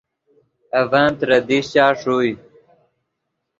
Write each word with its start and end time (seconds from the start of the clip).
اڤن 0.79 1.07
ترے 1.17 1.37
دیشچا 1.49 1.85
ݰوئے 1.99 2.31